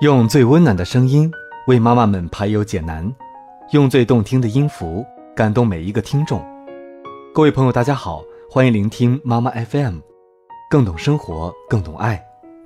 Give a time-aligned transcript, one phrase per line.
[0.00, 1.30] 用最温暖的声音
[1.66, 3.14] 为妈妈们排忧解难，
[3.72, 5.04] 用最动听的音符
[5.36, 6.42] 感动每一个听众。
[7.34, 9.98] 各位朋友，大家好，欢迎聆听妈妈 FM，
[10.70, 12.18] 更懂生活，更懂爱。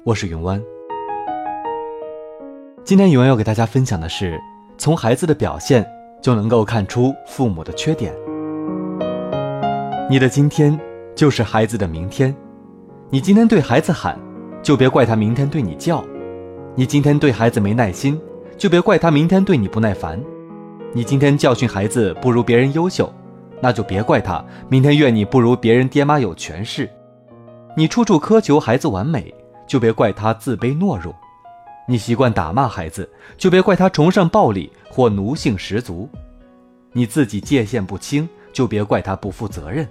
[0.04, 0.62] 我是云湾。
[2.84, 4.40] 今天云湾要给大家分享的是，
[4.78, 5.84] 从孩子的表现
[6.22, 8.14] 就能够看出父母的缺点。
[10.08, 10.78] 你的今天
[11.16, 12.32] 就是孩子的明天，
[13.10, 14.16] 你今天对孩子喊，
[14.62, 16.04] 就别怪他明天对你叫。
[16.76, 18.20] 你今天对孩子没耐心，
[18.58, 20.18] 就别怪他明天对你不耐烦；
[20.92, 23.12] 你今天教训孩子不如别人优秀，
[23.60, 26.84] 那就别怪他明天怨你不如别人爹妈有权势；
[27.76, 29.32] 你处处苛求孩子完美，
[29.68, 31.14] 就别怪他自卑懦弱；
[31.86, 36.08] 你习惯打骂孩子，就别怪他崇尚暴力或奴性十足；
[36.90, 39.88] 你自己界限不清，就别怪他不负责任。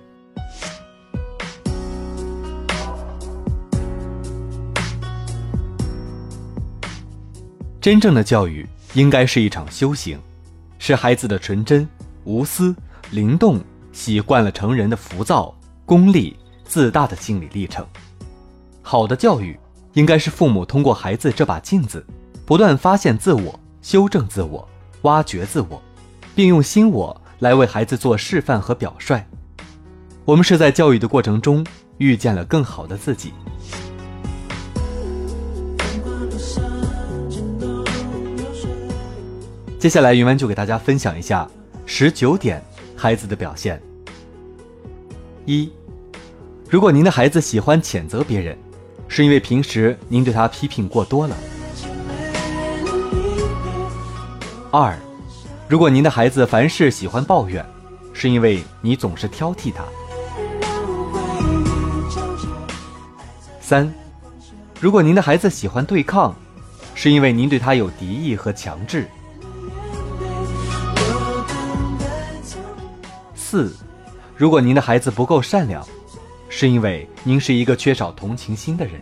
[7.84, 10.18] 真正的教育应该是一场修行，
[10.80, 11.86] 是孩子的纯真、
[12.24, 12.74] 无私、
[13.12, 13.60] 灵动，
[13.92, 15.54] 习惯了成人的浮躁、
[15.86, 17.86] 功利、自大的心理历程。
[18.82, 19.60] 好的教育
[19.96, 22.06] 应该是父母通过孩子这把镜子，
[22.46, 24.66] 不断发现自我、修正自我、
[25.02, 25.82] 挖掘自我，
[26.34, 29.22] 并用心我来为孩子做示范和表率。
[30.24, 31.66] 我们是在教育的过程中
[31.98, 33.34] 遇见了更好的自己。
[39.84, 41.46] 接下来，云湾就给大家分享一下
[41.86, 42.64] 十九点
[42.96, 43.82] 孩子的表现。
[45.46, 45.70] 一，
[46.70, 48.58] 如果您的孩子喜欢谴责别人，
[49.10, 51.36] 是因为平时您对他批评过多了。
[54.72, 54.98] 二，
[55.68, 57.66] 如果您的孩子凡事喜欢抱怨，
[58.14, 59.84] 是因为你总是挑剔他。
[63.60, 63.94] 三，
[64.80, 66.34] 如果您的孩子喜欢对抗，
[66.96, 69.06] 是因为您对他有敌意和强制。
[73.54, 73.72] 四，
[74.36, 75.88] 如果您的孩子不够善良，
[76.50, 78.94] 是因为您是一个缺少同情心的人。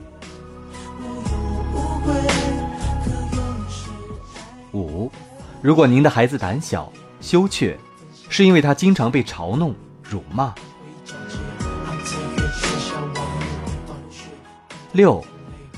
[4.74, 5.10] 五，
[5.62, 6.92] 如果您的孩子胆小、
[7.22, 7.80] 羞怯，
[8.28, 9.74] 是因为他经常被嘲弄、
[10.04, 10.54] 辱骂。
[14.92, 15.24] 六，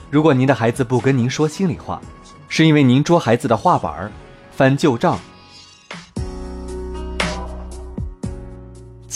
[0.10, 2.02] 如果您的孩子不跟您说心里话，
[2.50, 4.12] 是因为您捉孩子的画板
[4.52, 5.20] 翻旧账。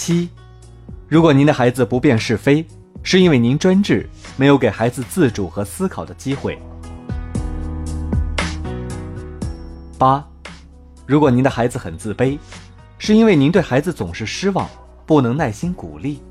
[0.08, 0.30] 七，
[1.10, 2.66] 如果您的孩子不辨是非，
[3.04, 6.58] 是因为您专制，没有给孩子自主和思考的机会。
[9.98, 10.26] 八，
[11.06, 12.40] 如果您的孩子很自卑，
[12.98, 14.66] 是因为您对孩子总是失望，
[15.06, 16.22] 不能耐心鼓励。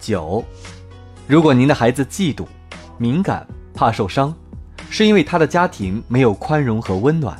[0.00, 0.42] 九，
[1.26, 2.46] 如果您的孩子嫉妒、
[2.96, 4.34] 敏感、怕受伤，
[4.88, 7.38] 是因为他的家庭没有宽容和温暖。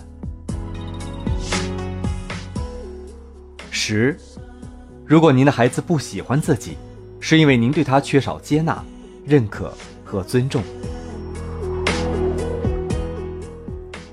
[3.85, 4.17] 十，
[5.05, 6.77] 如果您的孩子不喜欢自己，
[7.19, 8.81] 是因为您对他缺少接纳、
[9.27, 10.63] 认可和尊重。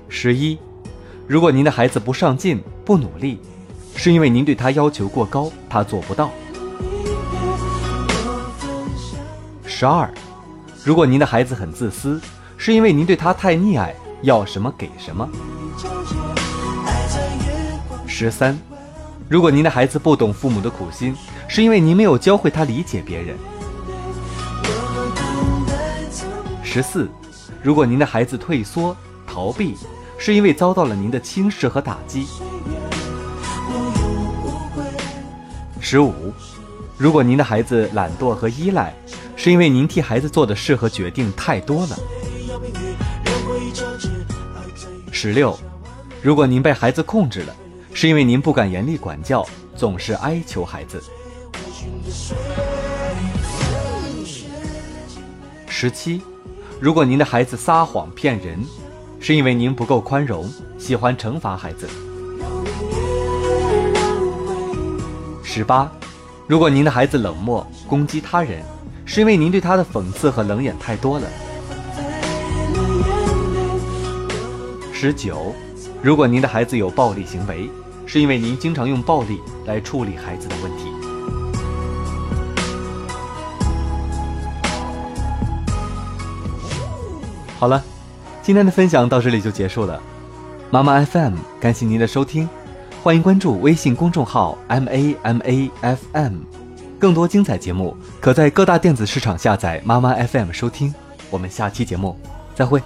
[0.08, 0.58] 十一，
[1.28, 3.38] 如果您的孩子不上进、不努力，
[3.94, 6.32] 是因为您对他要求过高，他做不到。
[9.64, 10.12] 十二，
[10.82, 12.20] 如果您的孩子很自私，
[12.56, 15.28] 是因为您对他太溺爱，要什么给什么。
[18.08, 18.58] 十三。
[19.30, 21.14] 如果您的孩子不懂父母的苦心，
[21.46, 23.38] 是因为您没有教会他理解别人。
[26.64, 27.08] 十四，
[27.62, 28.96] 如果您的孩子退缩、
[29.28, 29.76] 逃避，
[30.18, 32.26] 是因为遭到了您的轻视和打击。
[35.80, 36.32] 十五，
[36.98, 38.92] 如果您的孩子懒惰和依赖，
[39.36, 41.96] 是因为您替孩子做的事和决定太多了。
[45.12, 45.56] 十六，
[46.20, 47.54] 如果您被孩子控制了。
[48.00, 49.46] 是因为您不敢严厉管教，
[49.76, 51.02] 总是哀求孩子。
[55.68, 56.22] 十七，
[56.80, 58.58] 如果您的孩子撒谎骗人，
[59.20, 61.86] 是因为您不够宽容，喜欢惩罚孩子。
[65.44, 65.92] 十八，
[66.46, 68.62] 如果您的孩子冷漠攻击他人，
[69.04, 71.26] 是因为您对他的讽刺和冷眼太多了。
[74.90, 75.54] 十九。
[76.02, 77.68] 如果您的孩子有暴力行为，
[78.12, 80.90] 是因为您经常用暴力来处理孩子的问题。
[87.56, 87.80] 好了，
[88.42, 90.02] 今天的分享到这里就结束了。
[90.72, 92.48] 妈妈 FM，感谢您的收听，
[93.00, 96.38] 欢迎关注微信公众号 M A M A F M，
[96.98, 100.92] 更多精彩节目可在各大电子市场下载妈妈 FM 收听。
[101.30, 102.18] 我们下期节目
[102.56, 102.82] 再会。